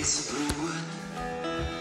[0.00, 0.72] das Blut
[1.14, 1.79] in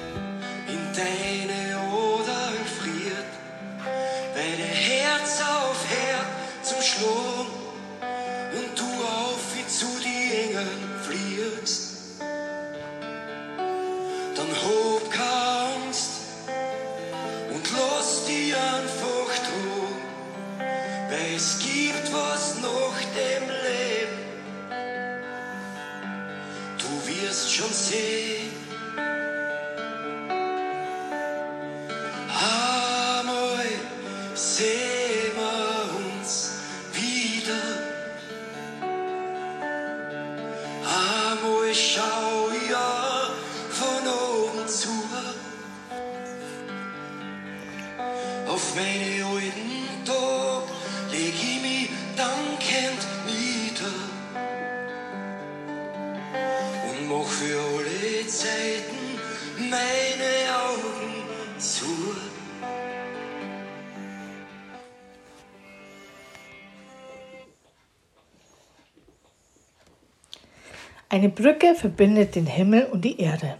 [71.20, 73.56] Eine Brücke verbindet den Himmel und die Erde.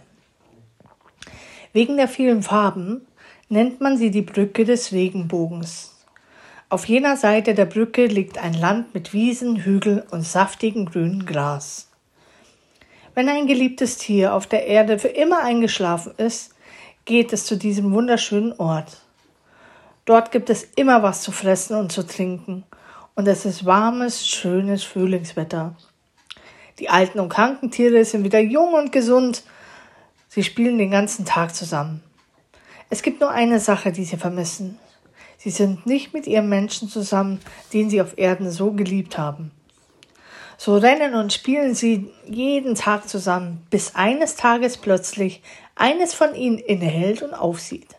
[1.74, 3.06] Wegen der vielen Farben
[3.50, 5.94] nennt man sie die Brücke des Regenbogens.
[6.70, 11.90] Auf jener Seite der Brücke liegt ein Land mit Wiesen, Hügeln und saftigem grünen Gras.
[13.14, 16.54] Wenn ein geliebtes Tier auf der Erde für immer eingeschlafen ist,
[17.04, 19.02] geht es zu diesem wunderschönen Ort.
[20.06, 22.64] Dort gibt es immer was zu fressen und zu trinken,
[23.16, 25.76] und es ist warmes, schönes Frühlingswetter.
[26.80, 29.44] Die alten und kranken Tiere sind wieder jung und gesund.
[30.28, 32.02] Sie spielen den ganzen Tag zusammen.
[32.88, 34.78] Es gibt nur eine Sache, die sie vermissen.
[35.36, 37.40] Sie sind nicht mit ihrem Menschen zusammen,
[37.72, 39.50] den sie auf Erden so geliebt haben.
[40.56, 45.42] So rennen und spielen sie jeden Tag zusammen, bis eines Tages plötzlich
[45.74, 47.96] eines von ihnen innehält und aufsieht.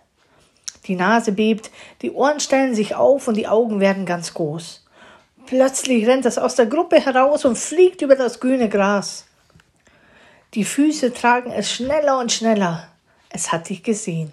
[0.85, 1.71] Die Nase bebt,
[2.01, 4.80] die Ohren stellen sich auf und die Augen werden ganz groß.
[5.51, 9.25] Plötzlich rennt es aus der Gruppe heraus und fliegt über das grüne Gras.
[10.53, 12.87] Die Füße tragen es schneller und schneller.
[13.27, 14.31] Es hat dich gesehen.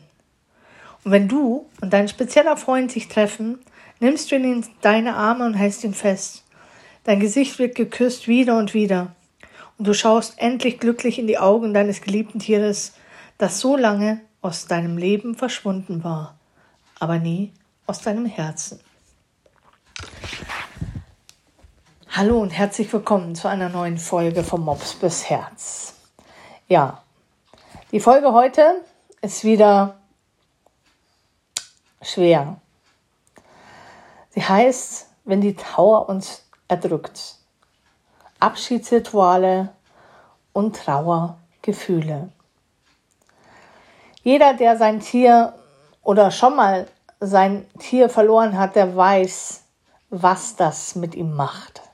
[1.02, 3.58] Und wenn du und dein spezieller Freund sich treffen,
[3.98, 6.44] nimmst du ihn in deine Arme und hältst ihn fest.
[7.02, 9.16] Dein Gesicht wird geküsst wieder und wieder.
[9.76, 12.92] Und du schaust endlich glücklich in die Augen deines geliebten Tieres,
[13.38, 16.38] das so lange aus deinem Leben verschwunden war,
[17.00, 17.50] aber nie
[17.88, 18.78] aus deinem Herzen.
[22.18, 25.94] Hallo und herzlich willkommen zu einer neuen Folge vom Mops bis Herz.
[26.66, 27.04] Ja,
[27.92, 28.84] die Folge heute
[29.20, 30.00] ist wieder
[32.02, 32.56] schwer.
[34.30, 37.36] Sie heißt, wenn die Trauer uns erdrückt.
[38.40, 39.68] Abschiedsrituale
[40.52, 42.30] und Trauergefühle.
[44.24, 45.54] Jeder, der sein Tier
[46.02, 46.88] oder schon mal
[47.20, 49.62] sein Tier verloren hat, der weiß,
[50.10, 51.87] was das mit ihm macht.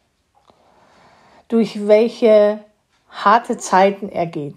[1.54, 2.64] Durch welche
[3.08, 4.56] harte Zeiten er geht.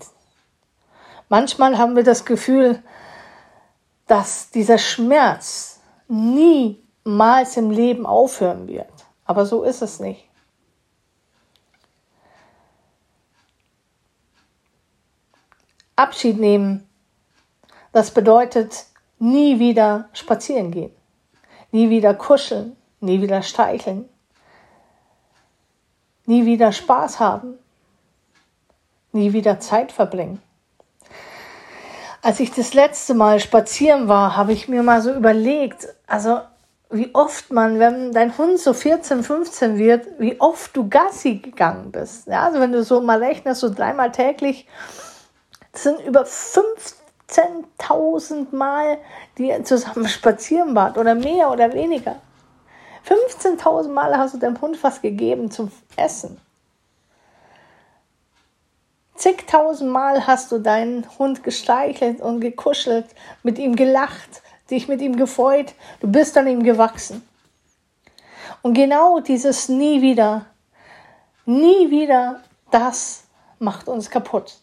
[1.30, 2.82] Manchmal haben wir das Gefühl,
[4.08, 8.90] dass dieser Schmerz niemals im Leben aufhören wird.
[9.26, 10.28] Aber so ist es nicht.
[15.96, 16.90] Abschied nehmen,
[17.92, 18.88] das bedeutet
[19.20, 20.96] nie wieder spazieren gehen,
[21.72, 24.10] nie wieder kuscheln, nie wieder streicheln,
[26.28, 27.58] nie wieder Spaß haben,
[29.12, 30.40] nie wieder Zeit verbringen.
[32.22, 36.42] Als ich das letzte Mal spazieren war, habe ich mir mal so überlegt, also
[36.90, 41.92] wie oft man, wenn dein Hund so 14, 15 wird, wie oft du Gassi gegangen
[41.92, 42.28] bist.
[42.28, 44.68] Ja, also wenn du so mal rechnest, so dreimal täglich,
[45.72, 48.98] das sind über 15.000 Mal,
[49.38, 52.18] die ihr zusammen spazieren wart oder mehr oder weniger.
[53.08, 56.40] 15.000 Mal hast du deinem Hund was gegeben zum Essen.
[59.16, 63.08] Zigtausend Mal hast du deinen Hund gestreichelt und gekuschelt,
[63.42, 67.28] mit ihm gelacht, dich mit ihm gefreut, du bist an ihm gewachsen.
[68.62, 70.46] Und genau dieses nie wieder,
[71.46, 73.24] nie wieder, das
[73.58, 74.60] macht uns kaputt.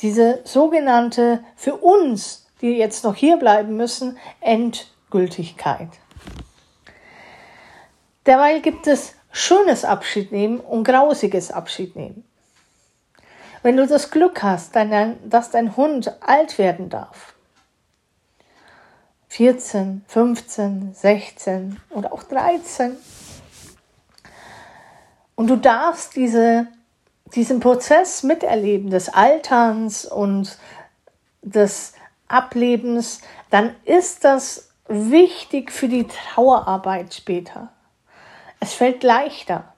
[0.00, 5.90] Diese sogenannte, für uns, die jetzt noch hier bleiben müssen, Endgültigkeit.
[8.28, 12.24] Derweil gibt es schönes Abschied nehmen und grausiges Abschied nehmen.
[13.62, 17.34] Wenn du das Glück hast, dass dein Hund alt werden darf,
[19.30, 22.96] 14, 15, 16 oder auch 13,
[25.34, 26.68] und du darfst diese
[27.34, 30.58] diesen Prozess miterleben des Alterns und
[31.42, 31.94] des
[32.28, 33.20] Ablebens,
[33.50, 37.72] dann ist das wichtig für die Trauerarbeit später.
[38.60, 39.72] Es fällt leichter.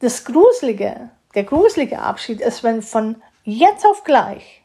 [0.00, 4.62] Das Gruselige, der gruselige Abschied ist, wenn von jetzt auf gleich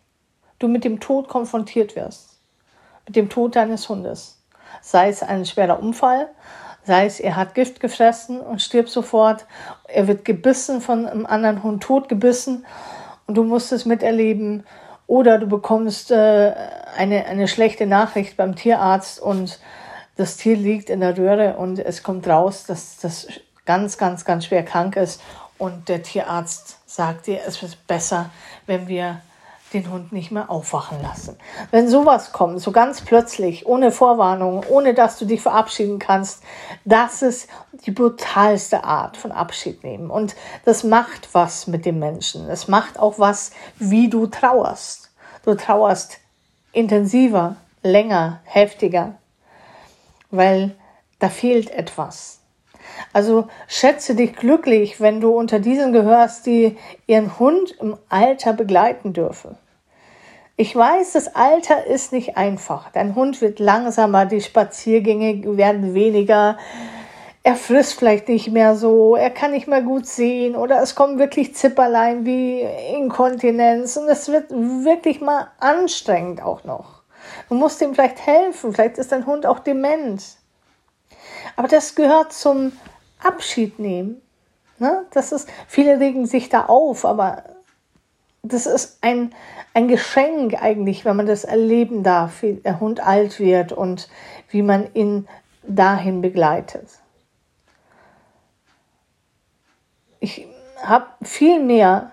[0.60, 2.38] du mit dem Tod konfrontiert wirst.
[3.08, 4.42] Mit dem Tod deines Hundes.
[4.82, 6.30] Sei es ein schwerer Unfall,
[6.84, 9.46] sei es er hat Gift gefressen und stirbt sofort,
[9.88, 12.66] er wird gebissen von einem anderen Hund, tot gebissen
[13.28, 14.66] und du musst es miterleben.
[15.08, 16.54] Oder du bekommst äh,
[16.96, 19.60] eine, eine schlechte Nachricht beim Tierarzt und
[20.20, 23.28] das Tier liegt in der Röhre und es kommt raus, dass das
[23.66, 25.22] ganz, ganz, ganz schwer krank ist
[25.58, 28.30] und der Tierarzt sagt dir, es ist besser,
[28.66, 29.22] wenn wir
[29.72, 31.38] den Hund nicht mehr aufwachen lassen.
[31.72, 36.44] Wenn sowas kommt, so ganz plötzlich, ohne Vorwarnung, ohne dass du dich verabschieden kannst,
[36.84, 37.48] das ist
[37.86, 40.10] die brutalste Art von Abschied nehmen.
[40.10, 40.36] Und
[40.66, 42.50] das macht was mit dem Menschen.
[42.50, 45.12] Es macht auch was, wie du trauerst.
[45.46, 46.18] Du trauerst
[46.74, 49.19] intensiver, länger, heftiger,
[50.32, 50.76] weil
[51.20, 52.40] da fehlt etwas.
[53.14, 56.78] Also schätze dich glücklich, wenn du unter diesen gehörst, die
[57.08, 59.58] ihren Hund im Alter begleiten dürfen.
[60.58, 62.92] Ich weiß, das Alter ist nicht einfach.
[62.92, 66.58] Dein Hund wird langsamer, die Spaziergänge werden weniger.
[67.44, 71.18] Er frisst vielleicht nicht mehr so, er kann nicht mehr gut sehen oder es kommen
[71.18, 72.62] wirklich Zipperlein wie
[72.94, 76.99] Inkontinenz und es wird wirklich mal anstrengend auch noch.
[77.50, 80.24] Du musst ihm vielleicht helfen, vielleicht ist dein Hund auch dement.
[81.56, 82.72] Aber das gehört zum
[83.22, 84.22] Abschied nehmen.
[84.78, 85.06] Ne?
[85.12, 87.44] Das ist, viele regen sich da auf, aber
[88.44, 89.34] das ist ein,
[89.74, 94.10] ein Geschenk eigentlich, wenn man das erleben darf, wie der Hund alt wird und
[94.50, 95.28] wie man ihn
[95.64, 96.88] dahin begleitet.
[100.22, 100.48] Ich
[100.84, 102.12] habe viel mehr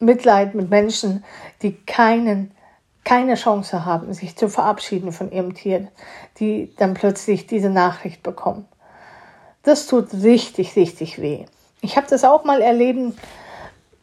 [0.00, 1.24] Mitleid mit Menschen,
[1.62, 2.50] die keinen,
[3.04, 5.88] keine Chance haben, sich zu verabschieden von ihrem Tier,
[6.38, 8.66] die dann plötzlich diese Nachricht bekommen.
[9.62, 11.46] Das tut richtig, richtig weh.
[11.80, 13.16] Ich habe das auch mal erleben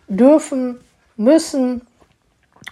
[0.07, 0.79] dürfen,
[1.17, 1.81] müssen.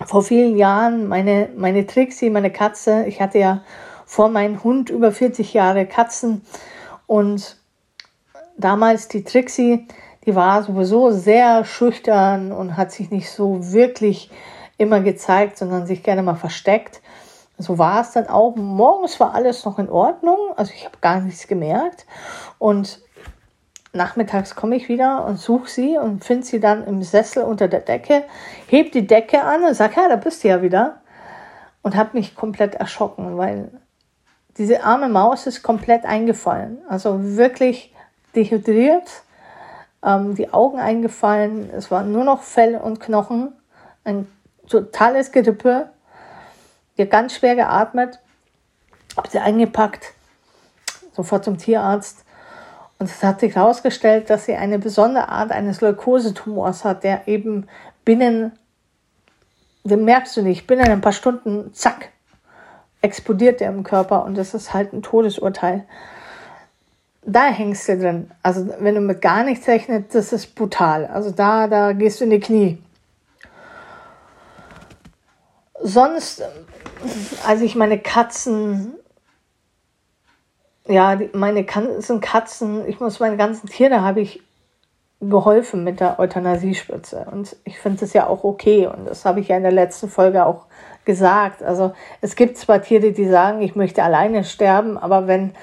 [0.05, 3.63] Vor vielen Jahren, meine, meine Trixie, meine Katze, ich hatte ja
[4.05, 6.41] vor meinem Hund über 40 Jahre Katzen
[7.05, 7.57] und
[8.57, 9.87] damals die Trixie,
[10.25, 14.29] die war sowieso sehr schüchtern und hat sich nicht so wirklich
[14.79, 17.01] immer gezeigt, sondern sich gerne mal versteckt.
[17.57, 18.55] So war es dann auch.
[18.55, 22.05] Morgens war alles noch in Ordnung, also ich habe gar nichts gemerkt.
[22.57, 23.01] Und
[23.91, 27.81] nachmittags komme ich wieder und suche sie und finde sie dann im Sessel unter der
[27.81, 28.23] Decke,
[28.67, 31.01] heb die Decke an und sage, ja, da bist du ja wieder.
[31.81, 33.71] Und habe mich komplett erschrocken, weil
[34.57, 36.79] diese arme Maus ist komplett eingefallen.
[36.89, 37.93] Also wirklich
[38.35, 39.23] dehydriert,
[40.05, 43.53] ähm, die Augen eingefallen, es war nur noch Fell und Knochen,
[44.03, 44.27] ein
[44.69, 45.89] totales Gerippe
[46.97, 48.19] hat ganz schwer geatmet,
[49.15, 50.13] habe sie eingepackt,
[51.13, 52.25] sofort zum Tierarzt.
[52.99, 57.67] Und es hat sich herausgestellt, dass sie eine besondere Art eines Leukosetumors hat, der eben
[58.03, 58.51] binnen,
[59.85, 62.09] den merkst du nicht, binnen ein paar Stunden, zack,
[63.01, 65.85] explodiert der im Körper und das ist halt ein Todesurteil.
[67.23, 68.31] Da hängst du drin.
[68.43, 71.05] Also wenn du mit gar nichts rechnest, das ist brutal.
[71.05, 72.77] Also da, da gehst du in die Knie.
[75.81, 76.43] Sonst
[77.45, 78.93] als ich meine Katzen,
[80.87, 84.41] ja, meine ganzen Katzen, ich muss meine ganzen Tiere, habe ich
[85.21, 87.27] geholfen mit der Euthanasiespritze.
[87.31, 88.87] Und ich finde das ja auch okay.
[88.87, 90.65] Und das habe ich ja in der letzten Folge auch
[91.05, 91.61] gesagt.
[91.61, 95.53] Also es gibt zwar Tiere, die sagen, ich möchte alleine sterben, aber wenn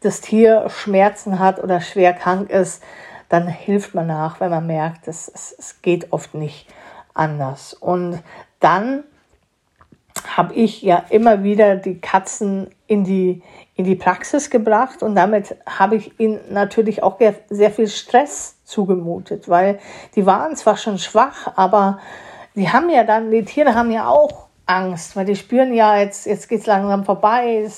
[0.00, 2.82] das Tier Schmerzen hat oder schwer krank ist,
[3.28, 6.66] dann hilft man nach, wenn man merkt, es geht oft nicht
[7.14, 7.74] anders.
[7.74, 8.22] Und
[8.60, 9.04] dann
[10.36, 13.42] habe ich ja immer wieder die Katzen in die,
[13.74, 19.48] in die Praxis gebracht und damit habe ich ihnen natürlich auch sehr viel Stress zugemutet,
[19.48, 19.78] weil
[20.14, 21.98] die waren zwar schon schwach, aber
[22.54, 26.26] die haben ja dann, die Tiere haben ja auch Angst, weil die spüren ja, jetzt,
[26.26, 27.68] jetzt es langsam vorbei,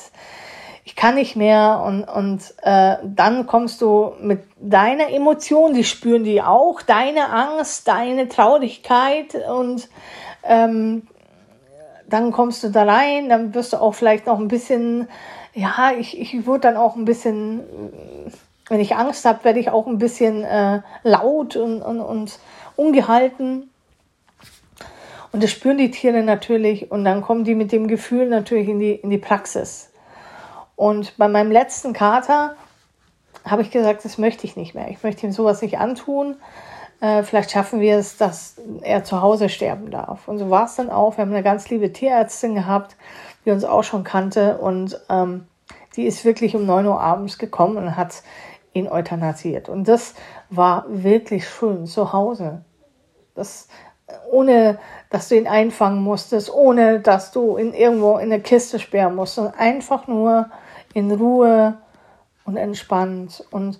[0.84, 6.24] ich kann nicht mehr und, und äh, dann kommst du mit deiner Emotion, die spüren
[6.24, 9.88] die auch, deine Angst, deine Traurigkeit und
[10.42, 11.06] ähm,
[12.12, 15.08] dann kommst du da rein, dann wirst du auch vielleicht noch ein bisschen,
[15.54, 17.60] ja, ich, ich wurde dann auch ein bisschen,
[18.68, 22.38] wenn ich Angst habe, werde ich auch ein bisschen äh, laut und, und, und
[22.76, 23.70] ungehalten.
[25.32, 28.80] Und das spüren die Tiere natürlich und dann kommen die mit dem Gefühl natürlich in
[28.80, 29.92] die, in die Praxis.
[30.74, 32.56] Und bei meinem letzten Kater
[33.44, 34.88] habe ich gesagt, das möchte ich nicht mehr.
[34.88, 36.36] Ich möchte ihm sowas nicht antun.
[37.00, 40.28] Äh, vielleicht schaffen wir es, dass er zu Hause sterben darf.
[40.28, 41.16] Und so war es dann auch.
[41.16, 42.96] Wir haben eine ganz liebe Tierärztin gehabt,
[43.44, 45.46] die uns auch schon kannte und ähm,
[45.96, 48.22] die ist wirklich um 9 Uhr abends gekommen und hat
[48.72, 49.68] ihn euthanasiert.
[49.68, 50.14] Und das
[50.48, 52.62] war wirklich schön zu Hause.
[53.34, 53.68] Das,
[54.30, 54.78] ohne
[55.08, 59.54] dass du ihn einfangen musstest, ohne dass du ihn irgendwo in eine Kiste sperren musstest.
[59.58, 60.50] Einfach nur
[60.94, 61.78] in Ruhe
[62.44, 63.44] und entspannt.
[63.50, 63.78] Und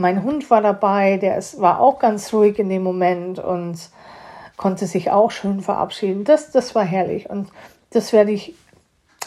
[0.00, 3.78] mein Hund war dabei, der ist, war auch ganz ruhig in dem Moment und
[4.56, 6.24] konnte sich auch schön verabschieden.
[6.24, 7.48] Das, das war herrlich und
[7.90, 8.54] das werde ich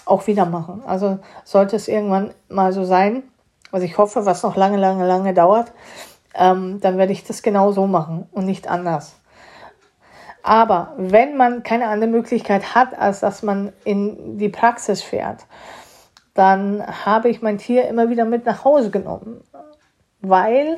[0.05, 0.83] auch wieder machen.
[0.85, 3.23] Also sollte es irgendwann mal so sein,
[3.71, 5.71] was ich hoffe, was noch lange, lange, lange dauert,
[6.35, 9.15] ähm, dann werde ich das genau so machen und nicht anders.
[10.43, 15.45] Aber wenn man keine andere Möglichkeit hat, als dass man in die Praxis fährt,
[16.33, 19.41] dann habe ich mein Tier immer wieder mit nach Hause genommen
[20.23, 20.77] weil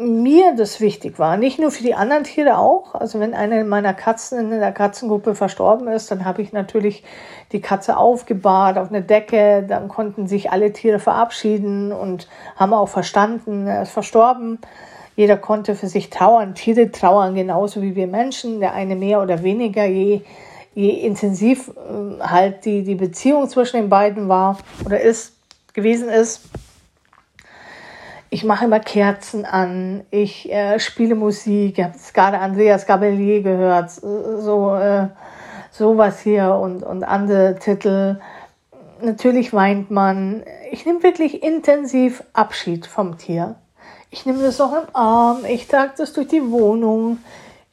[0.00, 1.36] mir das wichtig war.
[1.38, 2.94] Nicht nur für die anderen Tiere auch.
[2.94, 7.04] Also wenn eine meiner Katzen in der Katzengruppe verstorben ist, dann habe ich natürlich
[7.52, 9.64] die Katze aufgebahrt auf eine Decke.
[9.66, 14.58] Dann konnten sich alle Tiere verabschieden und haben auch verstanden, er ist verstorben.
[15.16, 16.54] Jeder konnte für sich trauern.
[16.54, 18.60] Tiere trauern genauso wie wir Menschen.
[18.60, 20.20] Der eine mehr oder weniger, je,
[20.74, 25.34] je intensiv äh, halt die, die Beziehung zwischen den beiden war oder ist,
[25.72, 26.42] gewesen ist
[28.30, 33.90] ich mache immer Kerzen an, ich äh, spiele Musik, ich habe gerade Andreas Gabelier gehört,
[33.90, 35.08] so äh,
[35.70, 38.20] sowas hier und, und andere Titel.
[39.00, 40.42] Natürlich weint man.
[40.70, 43.54] Ich nehme wirklich intensiv Abschied vom Tier.
[44.10, 47.18] Ich nehme das auch im Arm, ich trage das durch die Wohnung,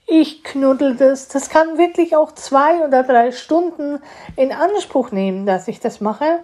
[0.05, 1.29] ich knuddel das.
[1.29, 3.99] Das kann wirklich auch zwei oder drei Stunden
[4.35, 6.39] in Anspruch nehmen, dass ich das mache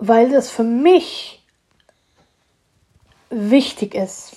[0.00, 1.42] weil das für mich
[3.30, 4.36] wichtig ist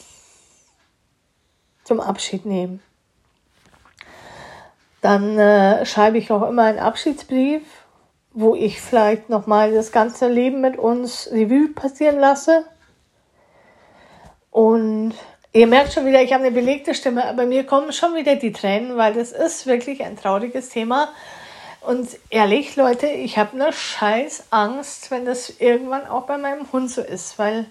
[1.84, 2.82] zum Abschied nehmen.
[5.01, 7.63] Dann äh, schreibe ich auch immer einen Abschiedsbrief,
[8.34, 12.65] wo ich vielleicht nochmal das ganze Leben mit uns Revue passieren lasse.
[14.51, 15.13] Und
[15.53, 18.51] ihr merkt schon wieder, ich habe eine belegte Stimme, aber mir kommen schon wieder die
[18.51, 21.10] Tränen, weil das ist wirklich ein trauriges Thema.
[21.81, 26.91] Und ehrlich, Leute, ich habe eine scheiß Angst, wenn das irgendwann auch bei meinem Hund
[26.91, 27.65] so ist, weil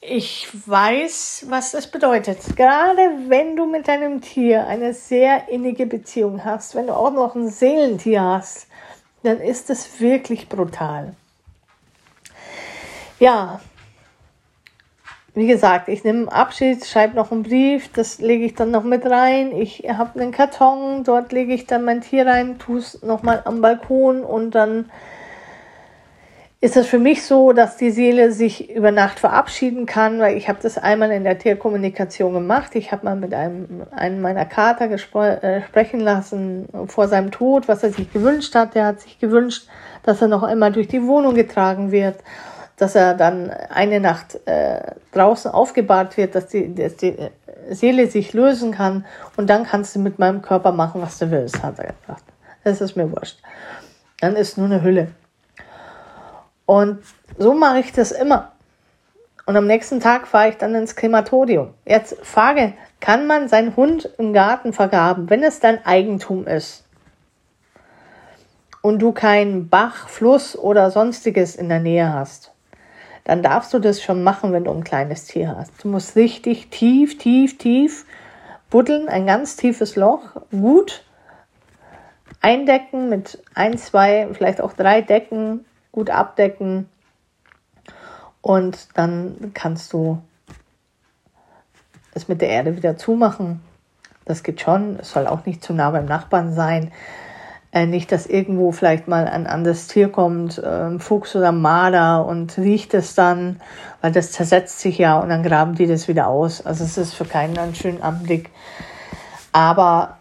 [0.00, 2.56] ich weiß, was das bedeutet.
[2.56, 7.36] Gerade wenn du mit deinem Tier eine sehr innige Beziehung hast, wenn du auch noch
[7.36, 8.66] ein Seelentier hast,
[9.22, 11.14] dann ist es wirklich brutal.
[13.18, 13.60] Ja,
[15.36, 19.04] wie gesagt, ich nehme Abschied, schreibe noch einen Brief, das lege ich dann noch mit
[19.04, 19.52] rein.
[19.52, 23.60] Ich habe einen Karton, dort lege ich dann mein Tier rein, tue es nochmal am
[23.60, 24.86] Balkon und dann
[26.62, 30.48] ist es für mich so, dass die Seele sich über Nacht verabschieden kann, weil ich
[30.48, 32.74] habe das einmal in der Tierkommunikation gemacht.
[32.74, 37.82] Ich habe mal mit einem, einem meiner Kater äh, sprechen lassen vor seinem Tod, was
[37.82, 38.74] er sich gewünscht hat.
[38.74, 39.68] Der hat sich gewünscht,
[40.02, 42.16] dass er noch einmal durch die Wohnung getragen wird
[42.76, 47.16] dass er dann eine Nacht äh, draußen aufgebahrt wird, dass die, dass die
[47.70, 49.06] Seele sich lösen kann
[49.36, 52.24] und dann kannst du mit meinem Körper machen, was du willst, hat er gesagt.
[52.64, 53.38] Das ist mir wurscht.
[54.20, 55.08] Dann ist nur eine Hülle.
[56.66, 56.98] Und
[57.38, 58.52] so mache ich das immer.
[59.46, 61.74] Und am nächsten Tag fahre ich dann ins Krematorium.
[61.84, 66.84] Jetzt Frage, kann man seinen Hund im Garten vergraben, wenn es dein Eigentum ist?
[68.82, 72.52] Und du keinen Bach, Fluss oder sonstiges in der Nähe hast?
[73.26, 75.82] Dann darfst du das schon machen, wenn du ein kleines Tier hast.
[75.82, 78.06] Du musst richtig tief, tief, tief
[78.70, 81.04] buddeln, ein ganz tiefes Loch, gut
[82.40, 86.88] eindecken mit ein, zwei, vielleicht auch drei Decken, gut abdecken
[88.42, 90.22] und dann kannst du
[92.14, 93.60] es mit der Erde wieder zumachen.
[94.24, 96.92] Das geht schon, es soll auch nicht zu nah beim Nachbarn sein.
[97.72, 102.24] Äh, nicht, dass irgendwo vielleicht mal ein anderes Tier kommt, ein Fuchs oder ein Marder
[102.24, 103.60] und riecht es dann,
[104.00, 106.64] weil das zersetzt sich ja und dann graben die das wieder aus.
[106.64, 108.50] Also es ist für keinen ein schöner Anblick.
[109.52, 110.18] Aber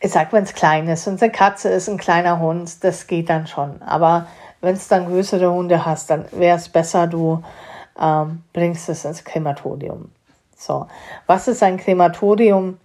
[0.00, 3.30] ich sag, wenn es klein ist und eine Katze ist, ein kleiner Hund, das geht
[3.30, 3.82] dann schon.
[3.82, 4.26] Aber
[4.60, 7.42] wenn es dann größere Hunde hast, dann wäre es besser, du
[8.00, 10.10] ähm, bringst es ins Krematorium.
[10.56, 10.86] So,
[11.26, 12.78] was ist ein Krematorium?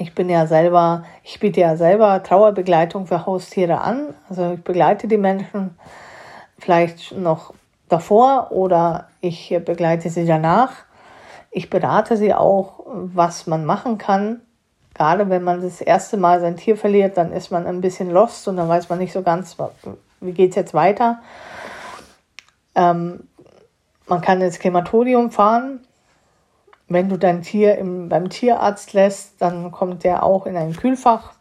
[0.00, 4.14] Ich bin ja selber, ich biete ja selber Trauerbegleitung für Haustiere an.
[4.30, 5.76] Also ich begleite die Menschen
[6.58, 7.52] vielleicht noch
[7.90, 10.72] davor oder ich begleite sie danach.
[11.50, 14.40] Ich berate sie auch, was man machen kann.
[14.94, 18.48] Gerade wenn man das erste Mal sein Tier verliert, dann ist man ein bisschen lost
[18.48, 19.58] und dann weiß man nicht so ganz,
[20.22, 21.18] wie geht es jetzt weiter.
[22.74, 23.28] Ähm,
[24.06, 25.80] man kann ins Krematorium fahren.
[26.90, 31.32] Wenn du dein Tier im, beim Tierarzt lässt, dann kommt der auch in ein Kühlfach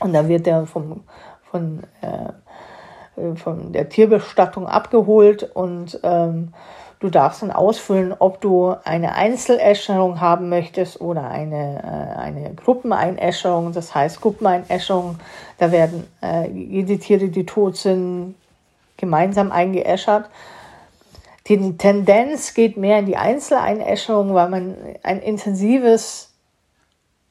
[0.00, 1.02] und dann wird der vom,
[1.50, 6.52] von, äh, von der Tierbestattung abgeholt und ähm,
[6.98, 13.72] du darfst dann ausfüllen, ob du eine Einzeläscherung haben möchtest oder eine, äh, eine Gruppeneinäscherung.
[13.72, 15.18] Das heißt, Gruppeneinäscherung,
[15.56, 18.34] da werden äh, jede Tiere, die tot sind,
[18.98, 20.28] gemeinsam eingeäschert.
[21.50, 26.32] Die Tendenz geht mehr in die Einzeleinäscherung, weil man ein intensives,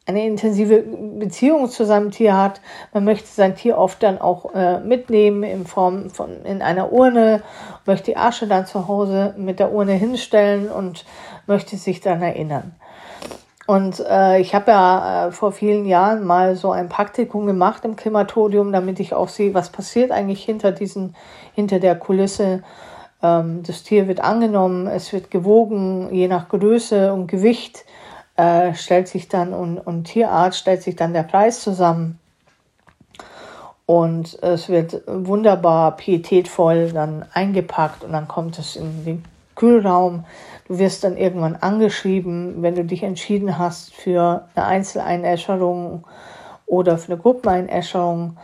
[0.05, 0.83] eine intensive
[1.17, 2.59] Beziehung zu seinem Tier hat.
[2.93, 7.43] Man möchte sein Tier oft dann auch äh, mitnehmen in Form von in einer Urne,
[7.85, 11.05] möchte die Asche dann zu Hause mit der Urne hinstellen und
[11.47, 12.75] möchte sich dann erinnern.
[13.67, 17.95] Und äh, ich habe ja äh, vor vielen Jahren mal so ein Praktikum gemacht im
[17.95, 21.15] Krematorium, damit ich auch sehe, was passiert eigentlich hinter diesen,
[21.53, 22.63] hinter der Kulisse
[23.21, 27.83] das Tier wird angenommen, es wird gewogen, je nach Größe und Gewicht
[28.37, 32.19] äh, stellt sich dann und, und Tierart stellt sich dann der Preis zusammen.
[33.85, 40.25] Und es wird wunderbar pietätvoll dann eingepackt und dann kommt es in den Kühlraum.
[40.67, 46.05] Du wirst dann irgendwann angeschrieben, wenn du dich entschieden hast für eine Einzeleinäscherung
[46.67, 48.37] oder für eine Gruppeneinäscherung.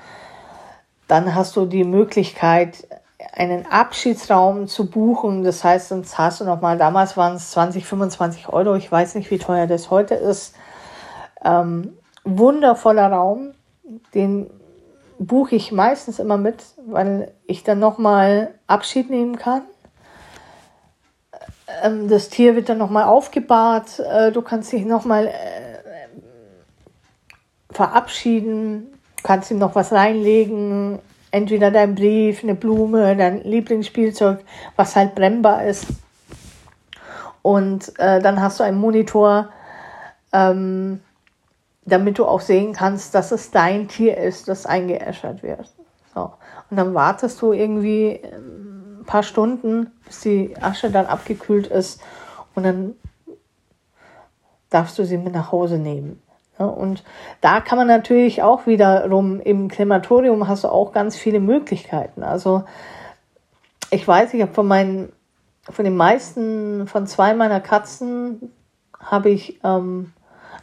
[1.08, 2.88] Dann hast du die Möglichkeit,
[3.36, 5.44] einen Abschiedsraum zu buchen.
[5.44, 9.30] Das heißt, dann zahlst du nochmal, damals waren es 20, 25 Euro, ich weiß nicht,
[9.30, 10.56] wie teuer das heute ist.
[11.44, 13.54] Ähm, wundervoller Raum,
[14.14, 14.50] den
[15.20, 19.64] buche ich meistens immer mit, weil ich dann nochmal Abschied nehmen kann.
[21.84, 25.32] Ähm, das Tier wird dann nochmal aufgebahrt, äh, du kannst dich nochmal äh,
[27.72, 31.00] verabschieden, kannst ihm noch was reinlegen,
[31.36, 34.40] entweder dein Brief, eine Blume, dein Lieblingsspielzeug,
[34.78, 35.86] was halt brennbar ist.
[37.42, 39.50] Und äh, dann hast du einen Monitor,
[40.32, 41.02] ähm,
[41.84, 45.70] damit du auch sehen kannst, dass es dein Tier ist, das eingeäschert wird.
[46.14, 46.32] So.
[46.72, 52.02] Und dann wartest du irgendwie ähm, ein paar Stunden, bis die Asche dann abgekühlt ist
[52.56, 52.96] und dann
[54.70, 56.22] darfst du sie mit nach Hause nehmen.
[56.58, 57.04] Ja, und
[57.42, 62.24] da kann man natürlich auch wiederum, im Krematorium hast du auch ganz viele Möglichkeiten.
[62.24, 62.64] Also
[63.92, 65.12] ich weiß, ich habe von meinen,
[65.70, 68.52] von den meisten, von zwei meiner Katzen
[69.00, 70.14] habe ich ähm,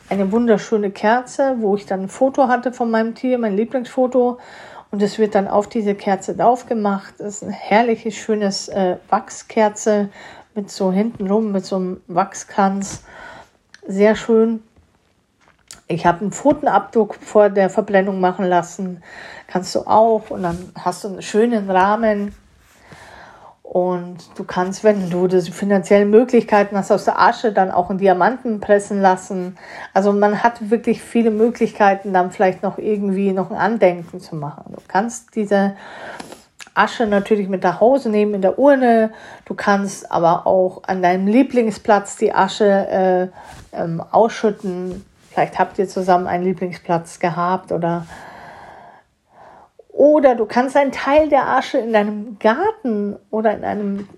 [0.08, 4.38] eine wunderschöne Kerze, wo ich dann ein Foto hatte von meinem Tier, mein Lieblingsfoto.
[4.90, 7.14] Und es wird dann auf diese Kerze drauf gemacht.
[7.18, 10.10] Das ist ein herrliches, schönes äh, Wachskerze
[10.54, 13.04] mit so hintenrum, mit so einem Wachskranz.
[13.86, 14.62] Sehr schön.
[15.92, 19.02] Ich habe einen Pfotenabdruck vor der Verbrennung machen lassen.
[19.46, 20.30] Kannst du auch.
[20.30, 22.34] Und dann hast du einen schönen Rahmen.
[23.62, 27.98] Und du kannst, wenn du die finanziellen Möglichkeiten hast, aus der Asche dann auch einen
[27.98, 29.56] Diamanten pressen lassen.
[29.94, 34.74] Also man hat wirklich viele Möglichkeiten, dann vielleicht noch irgendwie noch ein Andenken zu machen.
[34.74, 35.74] Du kannst diese
[36.74, 39.12] Asche natürlich mit nach Hause nehmen in der Urne.
[39.44, 43.28] Du kannst aber auch an deinem Lieblingsplatz die Asche äh,
[43.72, 48.06] ähm, ausschütten Vielleicht habt ihr zusammen einen Lieblingsplatz gehabt oder
[49.88, 54.08] oder du kannst einen Teil der Asche in deinem Garten oder in einem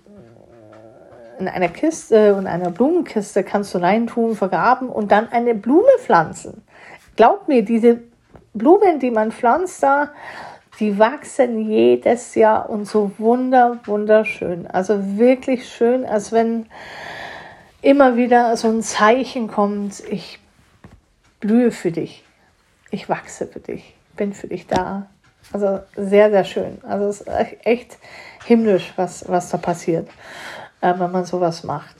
[1.37, 6.63] in einer Kiste und einer Blumenkiste kannst du reintun, vergraben und dann eine Blume pflanzen.
[7.17, 7.99] Glaub mir, diese
[8.53, 10.11] Blumen, die man pflanzt da,
[10.79, 14.67] die wachsen jedes Jahr und so wunder, wunderschön.
[14.67, 16.67] Also wirklich schön, als wenn
[17.81, 20.39] immer wieder so ein Zeichen kommt, ich
[21.39, 22.23] blühe für dich.
[22.91, 23.95] Ich wachse für dich.
[24.15, 25.07] Bin für dich da.
[25.51, 26.77] Also sehr, sehr schön.
[26.83, 27.27] Also es ist
[27.65, 27.97] echt
[28.45, 30.09] himmlisch, was, was da passiert,
[30.81, 31.95] äh, wenn man sowas macht.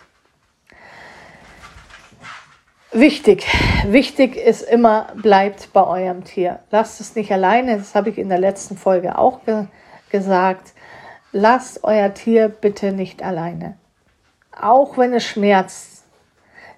[2.92, 3.46] Wichtig,
[3.88, 6.60] wichtig ist immer, bleibt bei eurem Tier.
[6.72, 9.66] Lasst es nicht alleine, das habe ich in der letzten Folge auch ge
[10.10, 10.72] gesagt.
[11.34, 13.78] Lasst euer Tier bitte nicht alleine.
[14.58, 16.06] Auch wenn es schmerzt.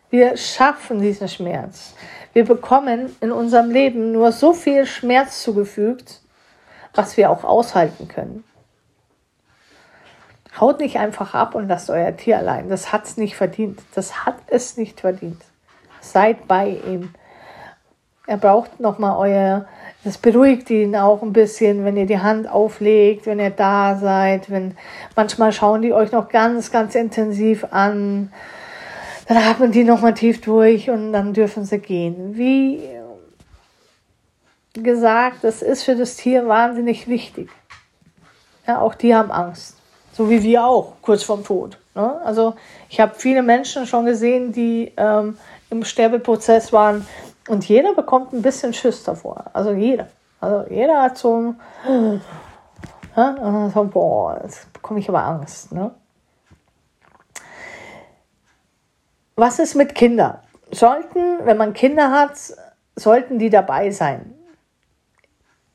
[0.10, 1.93] Wir schaffen diesen Schmerz.
[2.38, 6.21] Wir bekommen in unserem Leben nur so viel Schmerz zugefügt,
[6.93, 8.43] was wir auch aushalten können.
[10.60, 12.69] Haut nicht einfach ab und lasst euer Tier allein.
[12.69, 13.82] Das hat es nicht verdient.
[13.95, 15.41] Das hat es nicht verdient.
[16.00, 17.15] Seid bei ihm.
[18.28, 19.65] Er braucht nochmal euer,
[20.04, 24.52] das beruhigt ihn auch ein bisschen, wenn ihr die Hand auflegt, wenn ihr da seid,
[24.52, 24.78] wenn
[25.15, 28.32] manchmal schauen die euch noch ganz, ganz intensiv an
[29.28, 32.38] dann atmen die nochmal tief durch und dann dürfen sie gehen.
[32.38, 32.82] Wie
[34.74, 37.50] gesagt, das ist für das Tier wahnsinnig wichtig.
[38.68, 39.76] Ja, auch die haben Angst.
[40.13, 41.78] so wie wir auch, kurz vorm Tod.
[41.94, 42.22] Ne?
[42.24, 42.56] Also
[42.90, 45.38] ich habe viele Menschen schon gesehen, die ähm,
[45.70, 47.06] im Sterbeprozess waren
[47.48, 49.46] und jeder bekommt ein bisschen Schiss davor.
[49.54, 50.08] Also jeder.
[50.40, 51.56] Also jeder hat so,
[53.16, 55.72] ja, so boah, jetzt bekomme ich aber Angst.
[55.72, 55.92] Ne?
[59.39, 60.39] Was ist mit Kindern?
[60.71, 62.32] Sollten, wenn man Kinder hat,
[62.95, 64.34] sollten die dabei sein?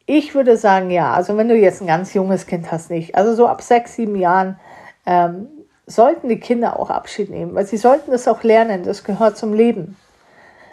[0.05, 1.13] Ich würde sagen, ja.
[1.13, 3.15] Also wenn du jetzt ein ganz junges Kind hast, nicht.
[3.15, 4.59] Also so ab sechs, sieben Jahren
[5.07, 5.47] ähm,
[5.87, 8.83] sollten die Kinder auch Abschied nehmen, weil sie sollten das auch lernen.
[8.83, 9.97] Das gehört zum Leben.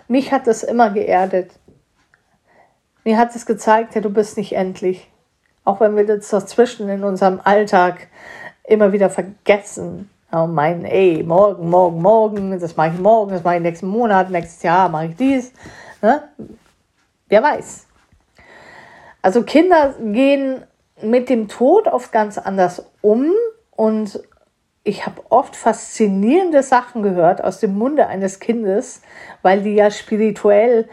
[0.08, 1.52] Mich hat das immer geerdet.
[3.04, 5.12] Mir hat es gezeigt, ja, du bist nicht endlich.
[5.64, 8.08] Auch wenn wir das dazwischen in unserem Alltag
[8.64, 10.10] immer wieder vergessen.
[10.32, 14.30] Und meinen, ey, morgen, morgen, morgen, das mache ich morgen, das mache ich nächsten Monat,
[14.30, 15.52] nächstes Jahr mache ich dies.
[16.02, 16.24] Ne?
[17.28, 17.88] Wer weiß.
[19.22, 20.64] Also Kinder gehen
[21.02, 23.32] mit dem Tod oft ganz anders um
[23.72, 24.22] und
[24.84, 29.02] ich habe oft faszinierende Sachen gehört aus dem Munde eines Kindes,
[29.42, 30.88] weil die ja spirituell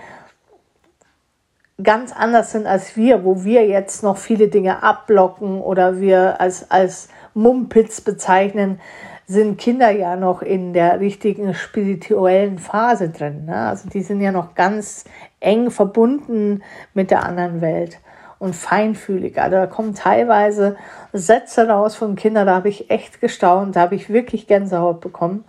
[1.83, 6.71] ganz anders sind als wir, wo wir jetzt noch viele Dinge abblocken oder wir als,
[6.71, 8.81] als Mumpitz bezeichnen,
[9.27, 13.47] sind Kinder ja noch in der richtigen spirituellen Phase drin.
[13.47, 13.57] Ne?
[13.57, 15.05] Also die sind ja noch ganz
[15.41, 16.63] eng verbunden
[16.95, 17.99] mit der anderen Welt
[18.39, 19.41] und feinfühlig.
[19.41, 20.77] Also da kommen teilweise
[21.13, 25.45] Sätze raus von Kindern, da habe ich echt gestaunt, da habe ich wirklich Gänsehaut bekommen.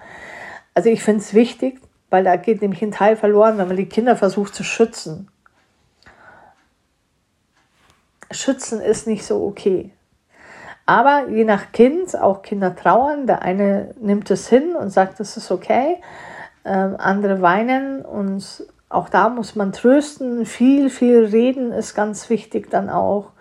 [0.74, 3.90] Also ich finde es wichtig, weil da geht nämlich ein Teil verloren, wenn man die
[3.90, 5.28] Kinder versucht zu schützen.
[8.32, 9.92] Schützen ist nicht so okay.
[10.88, 15.36] Aber je nach Kind, auch Kinder trauern, der eine nimmt es hin und sagt, es
[15.36, 15.98] ist okay,
[16.64, 22.72] ähm, andere weinen und auch da muss man trösten, viel, viel reden ist ganz wichtig
[22.72, 23.32] dann auch.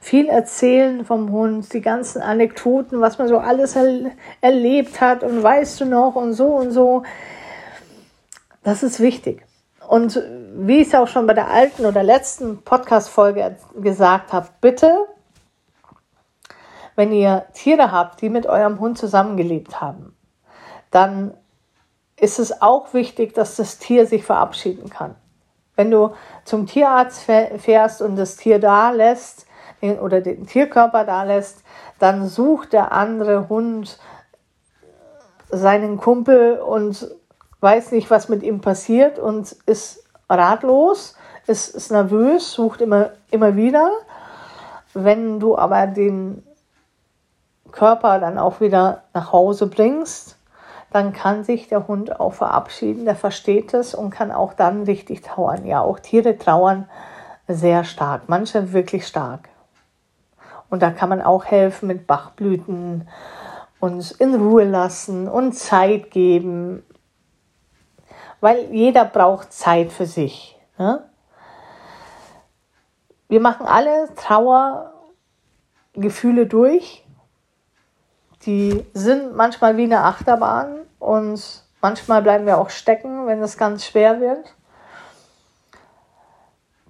[0.00, 5.40] Viel erzählen vom Hund, die ganzen Anekdoten, was man so alles er erlebt hat und
[5.40, 7.04] weißt du noch und so und so.
[8.64, 9.44] Das ist wichtig.
[9.86, 10.20] Und
[10.56, 15.06] wie ich es auch schon bei der alten oder letzten Podcast-Folge gesagt habe, bitte,
[16.96, 20.16] wenn ihr Tiere habt, die mit eurem Hund zusammengelebt haben,
[20.90, 21.34] dann
[22.18, 25.14] ist es auch wichtig, dass das Tier sich verabschieden kann.
[25.76, 29.46] Wenn du zum Tierarzt fährst und das Tier da lässt
[29.82, 31.62] oder den Tierkörper da lässt,
[31.98, 33.98] dann sucht der andere Hund
[35.50, 37.14] seinen Kumpel und
[37.60, 41.14] weiß nicht, was mit ihm passiert und ist ratlos,
[41.46, 43.90] ist, ist nervös, sucht immer, immer wieder.
[44.94, 46.42] Wenn du aber den
[47.72, 50.36] Körper dann auch wieder nach Hause bringst,
[50.90, 55.22] dann kann sich der Hund auch verabschieden, der versteht es und kann auch dann richtig
[55.22, 55.66] trauern.
[55.66, 56.88] Ja, auch Tiere trauern
[57.48, 59.48] sehr stark, manche wirklich stark.
[60.68, 63.08] Und da kann man auch helfen mit Bachblüten,
[63.78, 66.82] uns in Ruhe lassen und Zeit geben,
[68.40, 70.58] weil jeder braucht Zeit für sich.
[70.78, 71.04] Ne?
[73.28, 77.05] Wir machen alle Trauergefühle durch
[78.46, 83.84] die sind manchmal wie eine Achterbahn und manchmal bleiben wir auch stecken, wenn es ganz
[83.84, 84.54] schwer wird.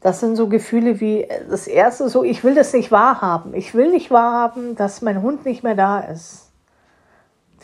[0.00, 3.54] Das sind so Gefühle wie das erste so, ich will das nicht wahrhaben.
[3.54, 6.52] Ich will nicht wahrhaben, dass mein Hund nicht mehr da ist.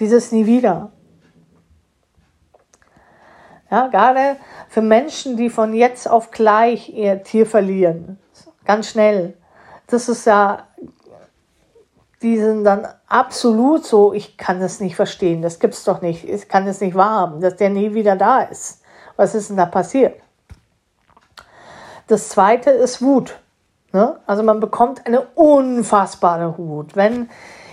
[0.00, 0.90] Dieses nie wieder.
[3.70, 4.36] Ja, gerade
[4.68, 8.18] für Menschen, die von jetzt auf gleich ihr Tier verlieren.
[8.64, 9.34] Ganz schnell.
[9.86, 10.66] Das ist ja
[12.22, 16.48] die sind dann absolut so, ich kann das nicht verstehen, das gibt's doch nicht, ich
[16.48, 18.82] kann das nicht wahrhaben, dass der nie wieder da ist.
[19.16, 20.20] Was ist denn da passiert?
[22.06, 23.38] Das zweite ist Wut.
[23.92, 24.18] Ne?
[24.26, 26.96] Also man bekommt eine unfassbare Wut.
[26.96, 27.28] Wenn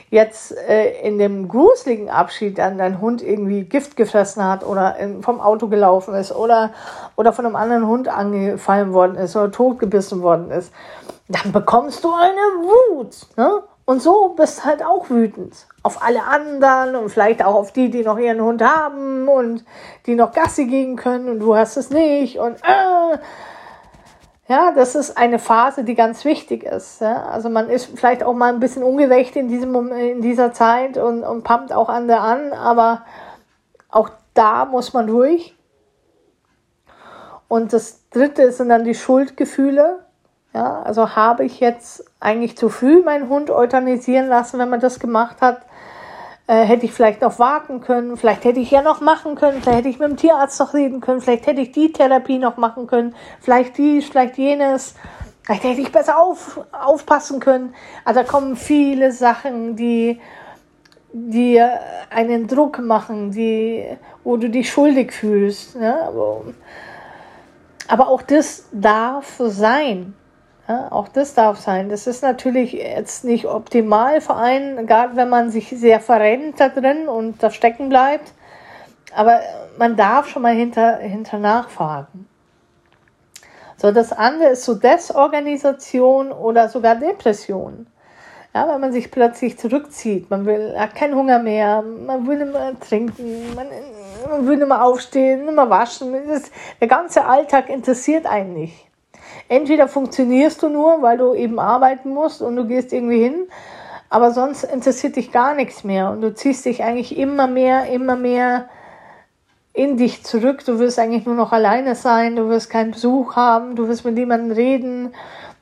[0.10, 5.22] jetzt äh, in dem gruseligen Abschied dann dein Hund irgendwie Gift gefressen hat oder in,
[5.22, 6.72] vom Auto gelaufen ist oder,
[7.16, 10.74] oder von einem anderen Hund angefallen worden ist oder totgebissen worden ist,
[11.28, 12.42] dann bekommst du eine
[12.96, 13.28] Wut.
[13.38, 13.62] Ne?
[13.90, 18.04] Und so bist halt auch wütend auf alle anderen und vielleicht auch auf die, die
[18.04, 19.66] noch ihren Hund haben und
[20.06, 23.18] die noch Gassi gehen können und du hast es nicht und äh.
[24.48, 27.02] ja, das ist eine Phase, die ganz wichtig ist.
[27.02, 27.24] Ja?
[27.32, 31.24] Also man ist vielleicht auch mal ein bisschen ungerecht in diesem in dieser Zeit und,
[31.24, 33.06] und pumpt auch andere an, aber
[33.90, 35.58] auch da muss man durch.
[37.48, 40.06] Und das dritte sind dann die Schuldgefühle.
[40.54, 45.00] Ja, also habe ich jetzt eigentlich zu früh meinen Hund euthanisieren lassen, wenn man das
[45.00, 45.62] gemacht hat.
[46.48, 49.78] Äh, hätte ich vielleicht noch warten können, vielleicht hätte ich ja noch machen können, vielleicht
[49.78, 52.88] hätte ich mit dem Tierarzt noch reden können, vielleicht hätte ich die Therapie noch machen
[52.88, 54.96] können, vielleicht dies, vielleicht jenes,
[55.44, 57.76] vielleicht hätte ich besser auf, aufpassen können.
[58.04, 60.20] Also da kommen viele Sachen, die
[61.12, 61.62] die
[62.10, 63.86] einen Druck machen, die,
[64.24, 65.76] wo du dich schuldig fühlst.
[65.76, 66.10] Ne?
[67.88, 70.14] Aber auch das darf sein.
[70.70, 71.90] Ja, auch das darf sein.
[71.90, 76.70] Das ist natürlich jetzt nicht optimal für einen, gerade wenn man sich sehr verrennt da
[76.70, 78.34] drin und da stecken bleibt.
[79.16, 79.40] Aber
[79.80, 82.30] man darf schon mal hinter, hinter nachfragen.
[83.78, 87.88] So, das andere ist so Desorganisation oder sogar Depression.
[88.54, 90.30] Ja, weil man sich plötzlich zurückzieht.
[90.30, 93.68] Man will, hat keinen Hunger mehr, man will mehr trinken, man,
[94.30, 96.14] man will mehr aufstehen, mehr waschen.
[96.28, 98.89] Das, der ganze Alltag interessiert einen nicht.
[99.50, 103.48] Entweder funktionierst du nur, weil du eben arbeiten musst und du gehst irgendwie hin,
[104.08, 108.16] aber sonst interessiert dich gar nichts mehr und du ziehst dich eigentlich immer mehr, immer
[108.16, 108.70] mehr
[109.74, 110.64] in dich zurück.
[110.66, 114.14] Du wirst eigentlich nur noch alleine sein, du wirst keinen Besuch haben, du wirst mit
[114.14, 115.14] niemandem reden,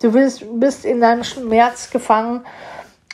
[0.01, 2.45] du willst, bist in deinem Schmerz gefangen.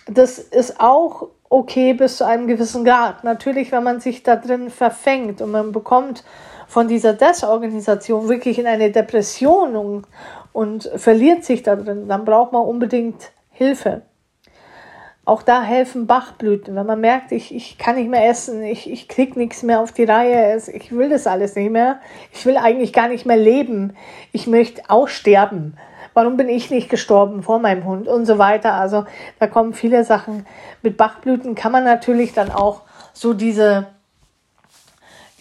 [0.08, 3.24] Das ist auch okay bis zu einem gewissen Grad.
[3.24, 6.24] Natürlich, wenn man sich da drin verfängt und man bekommt
[6.68, 10.06] von dieser Desorganisation wirklich in eine Depression und,
[10.54, 14.04] und verliert sich da drin, dann braucht man unbedingt Hilfe.
[15.26, 16.76] Auch da helfen Bachblüten.
[16.76, 19.94] Wenn man merkt, ich, ich kann nicht mehr essen, ich, ich krieg nichts mehr auf
[19.94, 22.00] die Reihe, ich will das alles nicht mehr,
[22.34, 23.96] ich will eigentlich gar nicht mehr leben,
[24.34, 25.78] ich möchte aussterben.
[26.14, 28.74] Warum bin ich nicht gestorben vor meinem Hund und so weiter.
[28.74, 29.06] Also
[29.40, 30.46] da kommen viele Sachen.
[30.84, 32.82] Mit Bachblüten kann man natürlich dann auch
[33.14, 33.88] so diese,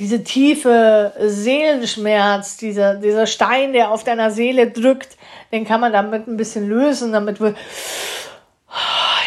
[0.03, 5.17] diese tiefe Seelenschmerz, dieser, dieser Stein, der auf deiner Seele drückt,
[5.53, 7.55] den kann man damit ein bisschen lösen, damit wir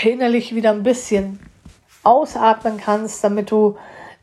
[0.03, 1.39] innerlich wieder ein bisschen
[2.03, 3.77] ausatmen kannst, damit du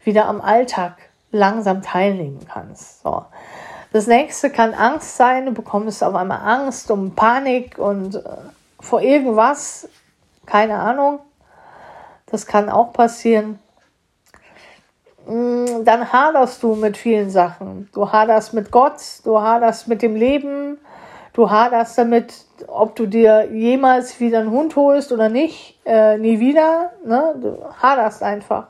[0.04, 0.98] wieder am Alltag
[1.30, 3.02] langsam teilnehmen kannst.
[3.02, 3.24] So.
[3.94, 5.46] Das nächste kann Angst sein.
[5.46, 8.20] Du bekommst auf einmal Angst um Panik und äh,
[8.78, 9.88] vor irgendwas.
[10.44, 11.20] Keine Ahnung.
[12.26, 13.58] Das kann auch passieren.
[15.26, 17.88] Mm, dann haderst du mit vielen Sachen.
[17.92, 20.78] Du haderst mit Gott, du haderst mit dem Leben,
[21.32, 22.34] du haderst damit,
[22.66, 26.92] ob du dir jemals wieder einen Hund holst oder nicht, äh, nie wieder.
[27.04, 27.34] Ne?
[27.40, 28.68] Du haderst einfach.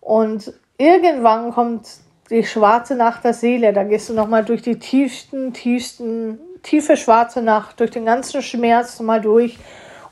[0.00, 1.88] Und irgendwann kommt
[2.28, 3.72] die schwarze Nacht der Seele.
[3.72, 9.00] Da gehst du nochmal durch die tiefsten, tiefsten, tiefe schwarze Nacht, durch den ganzen Schmerz
[9.00, 9.58] mal durch.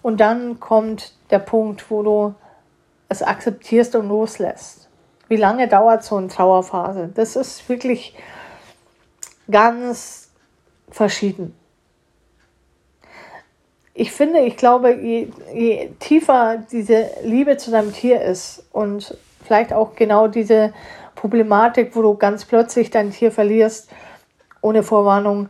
[0.03, 2.35] Und dann kommt der Punkt, wo du
[3.11, 4.89] es akzeptierst und loslässt.
[5.29, 7.11] Wie lange dauert so eine Trauerphase?
[7.15, 8.17] Das ist wirklich
[9.51, 10.31] ganz
[10.91, 11.55] verschieden.
[13.93, 19.73] Ich finde, ich glaube, je, je tiefer diese Liebe zu deinem Tier ist und vielleicht
[19.73, 20.73] auch genau diese
[21.17, 23.91] Problematik, wo du ganz plötzlich dein Tier verlierst,
[24.63, 25.49] ohne Vorwarnung,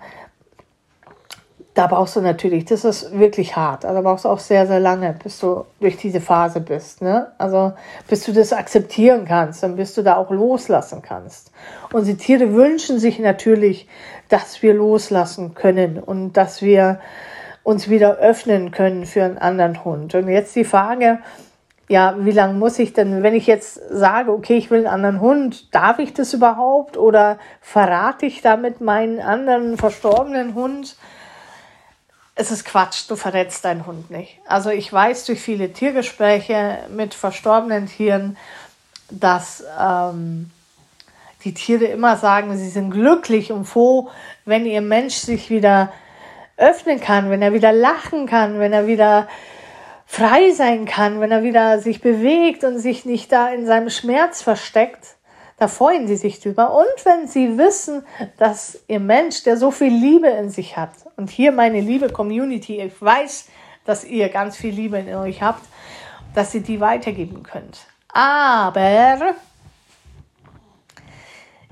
[1.75, 3.85] da brauchst du natürlich, das ist wirklich hart.
[3.85, 7.01] Also brauchst du auch sehr, sehr lange, bis du durch diese Phase bist.
[7.01, 7.29] Ne?
[7.39, 7.73] Also
[8.09, 11.53] bis du das akzeptieren kannst und bis du da auch loslassen kannst.
[11.93, 13.87] Und die Tiere wünschen sich natürlich,
[14.29, 17.01] dass wir loslassen können und dass wir
[17.63, 20.15] uns wieder öffnen können für einen anderen Hund.
[20.15, 21.21] Und jetzt die Frage,
[21.89, 25.21] ja, wie lange muss ich denn, wenn ich jetzt sage, okay, ich will einen anderen
[25.21, 30.97] Hund, darf ich das überhaupt oder verrate ich damit meinen anderen verstorbenen Hund?
[32.41, 34.39] Es ist Quatsch, du verrätst deinen Hund nicht.
[34.47, 38.39] Also ich weiß durch viele Tiergespräche mit verstorbenen Tieren,
[39.11, 40.51] dass ähm,
[41.45, 44.09] die Tiere immer sagen, sie sind glücklich und froh,
[44.47, 45.93] wenn ihr Mensch sich wieder
[46.57, 49.29] öffnen kann, wenn er wieder lachen kann, wenn er wieder
[50.07, 54.41] frei sein kann, wenn er wieder sich bewegt und sich nicht da in seinem Schmerz
[54.41, 55.17] versteckt,
[55.61, 56.75] da freuen sie sich drüber.
[56.75, 58.03] Und wenn sie wissen,
[58.39, 62.81] dass ihr Mensch, der so viel Liebe in sich hat, und hier meine liebe Community,
[62.81, 63.49] ich weiß,
[63.85, 65.63] dass ihr ganz viel Liebe in euch habt,
[66.35, 67.81] dass ihr die weitergeben könnt.
[68.09, 69.35] Aber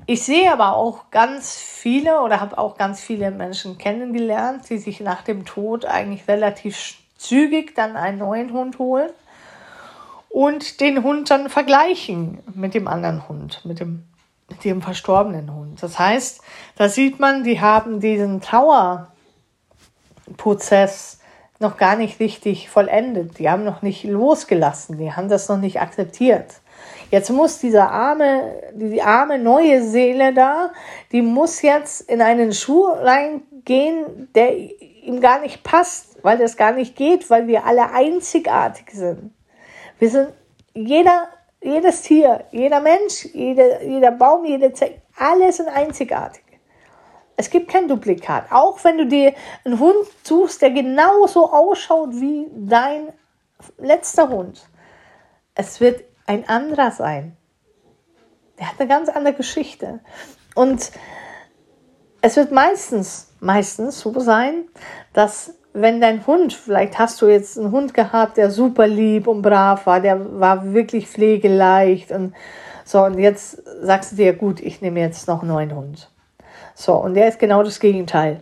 [0.04, 5.00] ich sehe aber auch ganz viele oder habe auch ganz viele Menschen kennengelernt, die sich
[5.00, 9.10] nach dem Tod eigentlich relativ zügig dann einen neuen Hund holen
[10.28, 14.04] und den Hund dann vergleichen mit dem anderen Hund, mit dem,
[14.48, 15.82] mit dem verstorbenen Hund.
[15.82, 16.42] Das heißt,
[16.76, 21.20] da sieht man, die haben diesen Trauerprozess
[21.60, 23.38] noch gar nicht richtig vollendet.
[23.38, 26.60] Die haben noch nicht losgelassen, die haben das noch nicht akzeptiert.
[27.10, 30.70] Jetzt muss dieser arme, die arme neue Seele da,
[31.10, 36.72] die muss jetzt in einen Schuh reingehen, der ihm gar nicht passt weil das gar
[36.72, 39.32] nicht geht, weil wir alle einzigartig sind.
[39.98, 40.32] Wir sind
[40.74, 41.28] jeder,
[41.62, 46.44] jedes Tier, jeder Mensch, jeder, jeder Baum, jede Zelle, alle sind einzigartig.
[47.36, 48.50] Es gibt kein Duplikat.
[48.50, 49.32] Auch wenn du dir
[49.64, 53.12] einen Hund suchst, der genauso ausschaut wie dein
[53.78, 54.68] letzter Hund.
[55.54, 57.36] es wird ein anderer sein.
[58.58, 60.00] Der hat eine ganz andere Geschichte.
[60.54, 60.90] Und
[62.20, 64.68] es wird meistens, meistens so sein,
[65.12, 69.42] dass wenn dein Hund, vielleicht hast du jetzt einen Hund gehabt, der super lieb und
[69.42, 72.34] brav war, der war wirklich pflegeleicht und
[72.84, 76.10] so, und jetzt sagst du dir, gut, ich nehme jetzt noch einen neuen Hund.
[76.74, 78.40] So, und der ist genau das Gegenteil.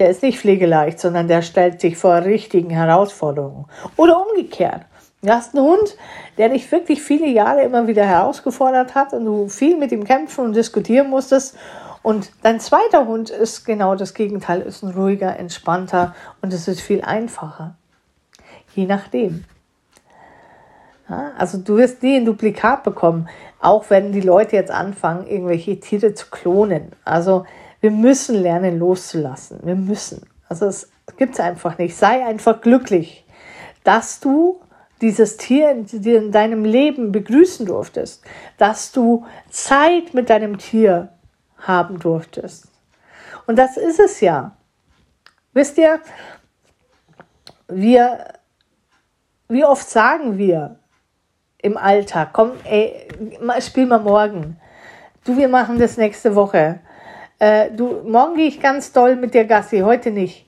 [0.00, 3.66] Der ist nicht pflegeleicht, sondern der stellt sich vor richtigen Herausforderungen.
[3.96, 4.80] Oder umgekehrt.
[5.22, 5.96] Du hast einen Hund,
[6.38, 10.46] der dich wirklich viele Jahre immer wieder herausgefordert hat und du viel mit ihm kämpfen
[10.46, 11.56] und diskutieren musstest.
[12.02, 16.80] Und dein zweiter Hund ist genau das Gegenteil, ist ein ruhiger, entspannter und es ist
[16.80, 17.76] viel einfacher.
[18.74, 19.44] Je nachdem.
[21.08, 23.28] Ja, also du wirst nie ein Duplikat bekommen,
[23.60, 26.92] auch wenn die Leute jetzt anfangen, irgendwelche Tiere zu klonen.
[27.04, 27.44] Also
[27.80, 29.60] wir müssen lernen loszulassen.
[29.62, 30.26] Wir müssen.
[30.48, 31.96] Also es gibt es einfach nicht.
[31.96, 33.24] Sei einfach glücklich,
[33.84, 34.60] dass du
[35.00, 38.22] dieses Tier in deinem Leben begrüßen durftest,
[38.56, 41.08] dass du Zeit mit deinem Tier
[41.66, 42.68] haben durftest.
[43.46, 44.56] Und das ist es ja.
[45.52, 46.00] Wisst ihr,
[47.68, 48.34] wir,
[49.48, 50.78] wie oft sagen wir
[51.58, 53.08] im Alltag, komm, ey,
[53.60, 54.58] spiel mal morgen.
[55.24, 56.80] Du, wir machen das nächste Woche.
[57.38, 60.46] Äh, du, morgen gehe ich ganz doll mit dir Gassi, heute nicht.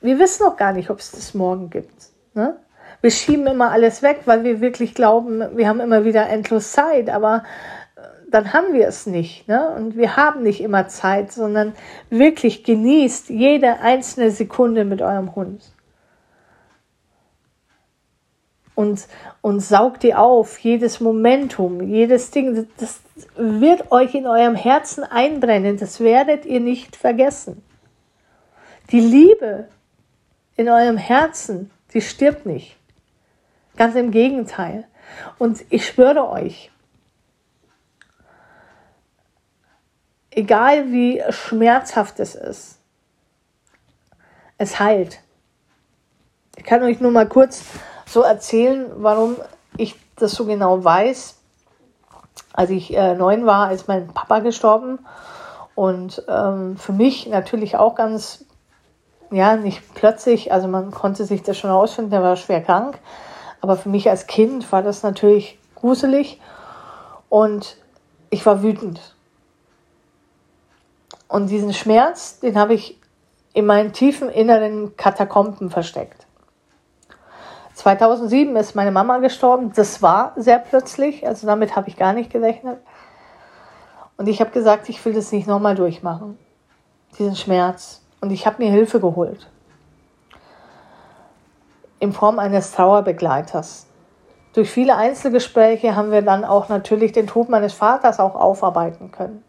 [0.00, 1.94] Wir wissen noch gar nicht, ob es das morgen gibt.
[2.34, 2.58] Ne?
[3.00, 7.08] wir schieben immer alles weg, weil wir wirklich glauben, wir haben immer wieder endlos Zeit,
[7.08, 7.44] aber
[8.30, 9.48] dann haben wir es nicht.
[9.48, 9.74] Ne?
[9.76, 11.74] Und wir haben nicht immer Zeit, sondern
[12.08, 15.62] wirklich genießt jede einzelne Sekunde mit eurem Hund.
[18.74, 19.06] Und,
[19.42, 23.00] und saugt ihr auf, jedes Momentum, jedes Ding, das
[23.36, 27.62] wird euch in eurem Herzen einbrennen, das werdet ihr nicht vergessen.
[28.90, 29.68] Die Liebe
[30.56, 32.76] in eurem Herzen, die stirbt nicht.
[33.76, 34.86] Ganz im Gegenteil.
[35.38, 36.70] Und ich schwöre euch,
[40.30, 42.78] egal wie schmerzhaft es ist,
[44.58, 45.20] es heilt.
[46.56, 47.62] Ich kann euch nur mal kurz
[48.06, 49.36] so erzählen, warum
[49.76, 51.36] ich das so genau weiß.
[52.52, 54.98] Als ich äh, neun war, ist mein Papa gestorben.
[55.74, 58.44] Und ähm, für mich natürlich auch ganz,
[59.30, 62.98] ja, nicht plötzlich, also man konnte sich das schon ausfinden, der war schwer krank.
[63.60, 66.40] Aber für mich als Kind war das natürlich gruselig
[67.28, 67.76] und
[68.28, 69.14] ich war wütend.
[71.30, 73.00] Und diesen Schmerz, den habe ich
[73.52, 76.26] in meinen tiefen inneren Katakomben versteckt.
[77.74, 79.72] 2007 ist meine Mama gestorben.
[79.74, 82.80] Das war sehr plötzlich, also damit habe ich gar nicht gerechnet.
[84.16, 86.36] Und ich habe gesagt, ich will das nicht nochmal durchmachen,
[87.16, 88.02] diesen Schmerz.
[88.20, 89.48] Und ich habe mir Hilfe geholt
[92.00, 93.86] in Form eines Trauerbegleiters.
[94.52, 99.44] Durch viele Einzelgespräche haben wir dann auch natürlich den Tod meines Vaters auch aufarbeiten können.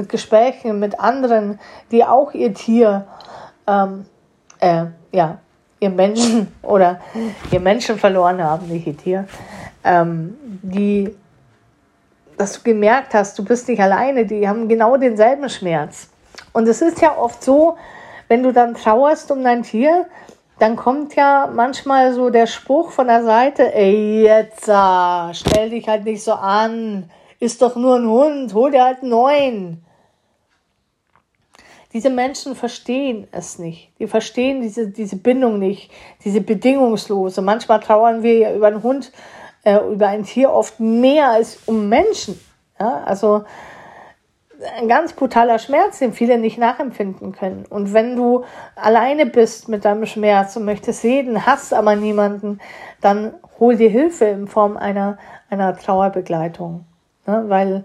[0.00, 1.60] Mit Gesprächen mit anderen,
[1.90, 3.06] die auch ihr Tier,
[3.66, 4.06] ähm,
[4.58, 5.38] äh, ja,
[5.78, 7.00] ihr Menschen oder
[7.50, 9.28] ihr Menschen verloren haben, nicht ihr Tier,
[9.84, 11.14] ähm, die,
[12.38, 16.08] dass du gemerkt hast, du bist nicht alleine, die haben genau denselben Schmerz.
[16.54, 17.76] Und es ist ja oft so,
[18.28, 20.06] wenn du dann trauerst um dein Tier,
[20.58, 25.86] dann kommt ja manchmal so der Spruch von der Seite, ey, jetzt, ah, stell dich
[25.86, 27.10] halt nicht so an,
[27.40, 29.84] ist doch nur ein Hund, hol dir halt einen neuen.
[31.92, 33.92] Diese Menschen verstehen es nicht.
[33.98, 35.90] Die verstehen diese, diese Bindung nicht,
[36.24, 37.42] diese bedingungslose.
[37.42, 39.10] Manchmal trauern wir ja über einen Hund,
[39.64, 42.40] äh, über ein Tier oft mehr als um Menschen.
[42.78, 43.44] Ja, also
[44.78, 47.64] ein ganz brutaler Schmerz, den viele nicht nachempfinden können.
[47.68, 48.44] Und wenn du
[48.76, 52.60] alleine bist mit deinem Schmerz und möchtest reden, hast aber niemanden,
[53.00, 56.84] dann hol dir Hilfe in Form einer, einer Trauerbegleitung.
[57.26, 57.44] Ne?
[57.48, 57.84] Weil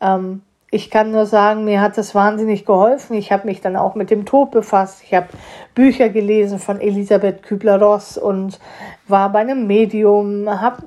[0.00, 0.42] ähm,
[0.76, 3.16] ich kann nur sagen, mir hat das wahnsinnig geholfen.
[3.16, 5.02] Ich habe mich dann auch mit dem Tod befasst.
[5.02, 5.26] Ich habe
[5.74, 8.60] Bücher gelesen von Elisabeth Kübler-Ross und
[9.08, 10.82] war bei einem Medium, habe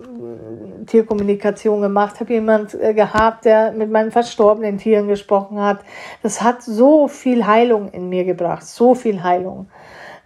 [0.86, 5.80] Tierkommunikation gemacht, habe jemand äh, gehabt, der mit meinen verstorbenen Tieren gesprochen hat.
[6.22, 9.70] Das hat so viel Heilung in mir gebracht, so viel Heilung.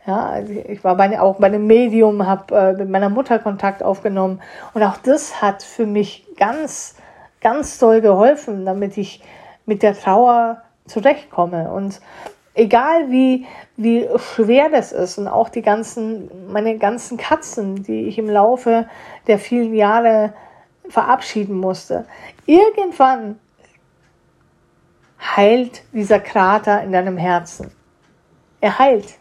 [0.05, 3.81] Ja, also ich war bei, auch bei einem Medium, habe äh, mit meiner Mutter Kontakt
[3.81, 4.41] aufgenommen
[4.73, 6.97] und auch das hat für mich ganz,
[7.39, 9.23] ganz toll geholfen, damit ich
[9.65, 11.71] mit der Trauer zurechtkomme.
[11.71, 12.01] Und
[12.53, 13.45] egal wie,
[13.77, 18.87] wie schwer das ist und auch die ganzen, meine ganzen Katzen, die ich im Laufe
[19.27, 20.33] der vielen Jahre
[20.89, 22.05] verabschieden musste.
[22.45, 23.39] Irgendwann
[25.35, 27.71] heilt dieser Krater in deinem Herzen.
[28.59, 29.15] Er heilt.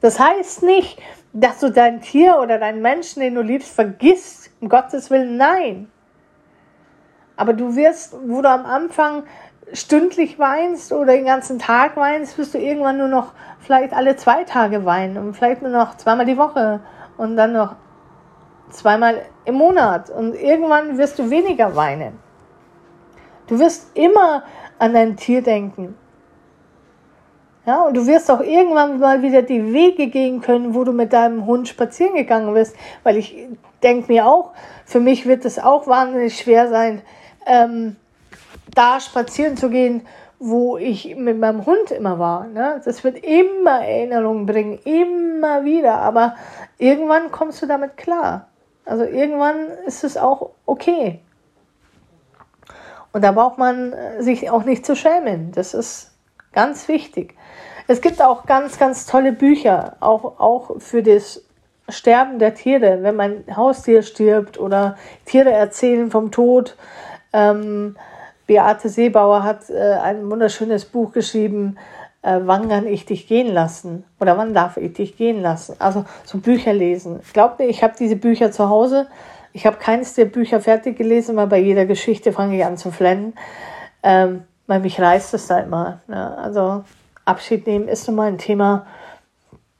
[0.00, 1.00] Das heißt nicht,
[1.32, 4.50] dass du dein Tier oder deinen Menschen, den du liebst, vergisst.
[4.60, 5.90] Um Gottes Willen, nein.
[7.36, 9.24] Aber du wirst, wo du am Anfang
[9.72, 14.44] stündlich weinst oder den ganzen Tag weinst, wirst du irgendwann nur noch vielleicht alle zwei
[14.44, 16.80] Tage weinen und vielleicht nur noch zweimal die Woche
[17.16, 17.74] und dann noch
[18.70, 22.18] zweimal im Monat und irgendwann wirst du weniger weinen.
[23.46, 24.44] Du wirst immer
[24.78, 25.96] an dein Tier denken.
[27.66, 31.14] Ja, und du wirst auch irgendwann mal wieder die Wege gehen können, wo du mit
[31.14, 32.76] deinem Hund spazieren gegangen bist.
[33.04, 33.48] Weil ich
[33.82, 34.52] denke mir auch,
[34.84, 37.00] für mich wird es auch wahnsinnig schwer sein,
[37.46, 37.96] ähm,
[38.74, 40.06] da spazieren zu gehen,
[40.38, 42.46] wo ich mit meinem Hund immer war.
[42.46, 42.80] Ne?
[42.84, 45.96] Das wird immer Erinnerungen bringen, immer wieder.
[46.00, 46.36] Aber
[46.78, 48.48] irgendwann kommst du damit klar.
[48.84, 51.20] Also irgendwann ist es auch okay.
[53.12, 55.52] Und da braucht man äh, sich auch nicht zu schämen.
[55.52, 56.10] Das ist
[56.52, 57.34] ganz wichtig.
[57.86, 61.44] Es gibt auch ganz, ganz tolle Bücher, auch, auch für das
[61.88, 66.76] Sterben der Tiere, wenn mein Haustier stirbt oder Tiere erzählen vom Tod.
[67.34, 67.96] Ähm,
[68.46, 71.76] Beate Seebauer hat äh, ein wunderschönes Buch geschrieben,
[72.22, 74.04] äh, Wann kann ich dich gehen lassen?
[74.18, 75.76] Oder wann darf ich dich gehen lassen?
[75.78, 77.20] Also so Bücher lesen.
[77.34, 79.08] Glaubt mir, ich habe diese Bücher zu Hause.
[79.52, 82.90] Ich habe keines der Bücher fertig gelesen, weil bei jeder Geschichte fange ich an zu
[82.90, 83.34] flennen.
[84.02, 86.00] Ähm, weil mich reißt es da immer.
[86.06, 86.38] Ne?
[86.38, 86.84] Also
[87.24, 88.86] Abschied nehmen ist nun mal ein Thema,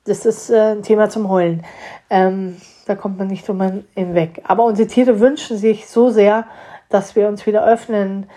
[0.04, 1.64] das ist äh, ein Thema zum Heulen.
[2.10, 4.42] Ähm, da kommt man nicht drüber hinweg.
[4.44, 6.46] Aber unsere Tiere wünschen sich so sehr,
[6.94, 8.30] dass wir uns wieder öffnen,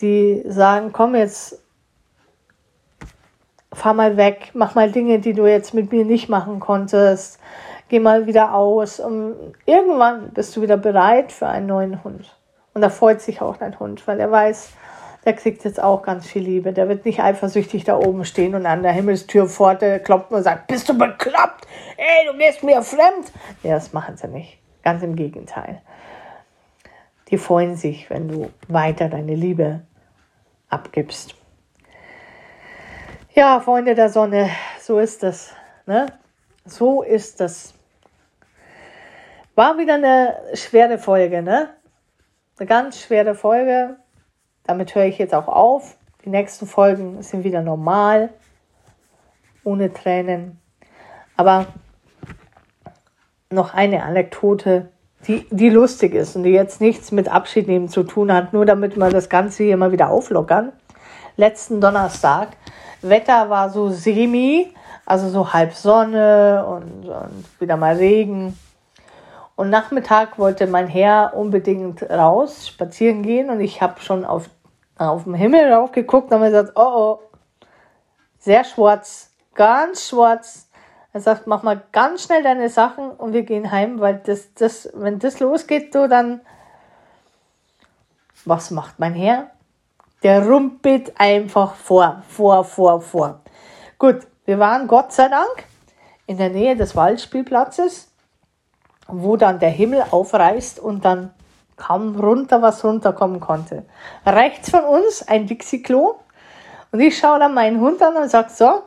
[0.00, 1.62] die sagen, komm jetzt,
[3.72, 7.38] fahr mal weg, mach mal Dinge, die du jetzt mit mir nicht machen konntest,
[7.88, 8.98] geh mal wieder aus.
[8.98, 12.34] Und irgendwann bist du wieder bereit für einen neuen Hund.
[12.74, 14.72] Und da freut sich auch dein Hund, weil er weiß,
[15.24, 16.72] der kriegt jetzt auch ganz viel Liebe.
[16.72, 20.88] Der wird nicht eifersüchtig da oben stehen und an der Himmelstürpforte klopfen und sagt, bist
[20.88, 21.66] du bekloppt?
[21.96, 23.32] Ey, du gehst mir fremd.
[23.62, 24.58] Ja, das machen sie nicht.
[24.82, 25.82] Ganz im Gegenteil.
[27.30, 29.82] Die freuen sich, wenn du weiter deine Liebe
[30.68, 31.34] abgibst.
[33.34, 34.50] Ja, Freunde der Sonne,
[34.80, 35.52] so ist das.
[35.86, 36.06] Ne?
[36.64, 37.74] So ist das.
[39.54, 41.70] War wieder eine schwere Folge, ne?
[42.58, 43.96] Eine ganz schwere Folge.
[44.64, 45.96] Damit höre ich jetzt auch auf.
[46.24, 48.30] Die nächsten Folgen sind wieder normal,
[49.64, 50.60] ohne Tränen.
[51.36, 51.66] Aber
[53.50, 54.90] noch eine Anekdote,
[55.26, 58.66] die, die lustig ist und die jetzt nichts mit Abschied nehmen zu tun hat, nur
[58.66, 60.72] damit wir das Ganze hier mal wieder auflockern.
[61.36, 62.48] Letzten Donnerstag,
[63.02, 64.72] Wetter war so semi,
[65.06, 68.58] also so halb Sonne und, und wieder mal Regen.
[69.56, 74.48] Und Nachmittag wollte mein Herr unbedingt raus, spazieren gehen und ich habe schon auf,
[74.96, 77.18] auf den Himmel rauf geguckt und habe gesagt, oh oh,
[78.38, 80.67] sehr schwarz, ganz schwarz,
[81.18, 84.88] er sagt, mach mal ganz schnell deine Sachen und wir gehen heim, weil das, das,
[84.94, 86.40] wenn das losgeht, du dann,
[88.44, 89.50] was macht mein Herr?
[90.22, 93.40] Der rumpelt einfach vor, vor, vor, vor.
[93.98, 95.64] Gut, wir waren Gott sei Dank
[96.26, 98.12] in der Nähe des Waldspielplatzes,
[99.08, 101.34] wo dann der Himmel aufreißt und dann
[101.76, 103.86] kam runter, was runterkommen konnte.
[104.24, 106.14] Rechts von uns ein Dixie-Klo
[106.92, 108.82] und ich schaue dann meinen Hund an und sage, so,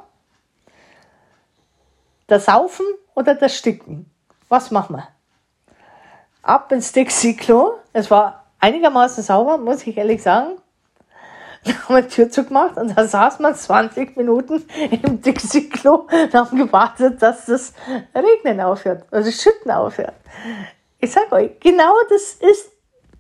[2.32, 4.10] das Saufen oder das Sticken?
[4.48, 5.08] Was machen wir?
[6.42, 7.74] Ab ins Dixie-Klo.
[7.94, 10.58] Es war einigermaßen sauber, muss ich ehrlich sagen.
[11.64, 14.66] Da haben wir die Tür zugemacht und da saß man 20 Minuten
[15.04, 17.74] im Dixie-Klo und haben gewartet, dass das
[18.16, 20.16] Regnen aufhört, also Schütten aufhört.
[20.98, 22.72] Ich sag euch, genau das ist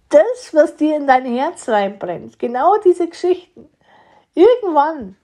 [0.09, 2.39] das, was dir in dein Herz reinbrennt.
[2.39, 3.69] Genau diese Geschichten.
[4.33, 5.17] Irgendwann,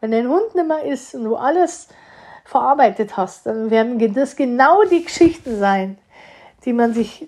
[0.00, 1.88] wenn dein Hund nicht mehr ist und du alles
[2.54, 5.98] verarbeitet hast, dann werden das genau die Geschichten sein,
[6.64, 7.26] die man sich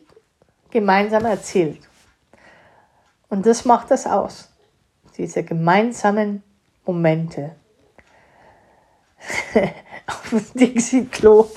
[0.70, 1.81] gemeinsam erzählt.
[3.29, 4.49] Und das macht das aus.
[5.16, 6.45] Diese gemeinsamen
[6.85, 7.57] Momente.
[10.07, 11.51] Auf dem Dixie-Klo.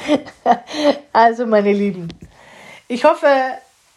[1.14, 2.08] also, meine Lieben,
[2.88, 3.28] ich hoffe,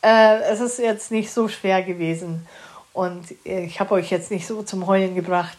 [0.03, 2.47] äh, es ist jetzt nicht so schwer gewesen
[2.93, 5.57] und ich habe euch jetzt nicht so zum Heulen gebracht.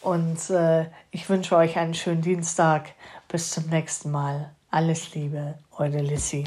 [0.00, 2.90] Und äh, ich wünsche euch einen schönen Dienstag
[3.28, 4.54] bis zum nächsten Mal.
[4.70, 6.44] Alles Liebe, eure Lissy.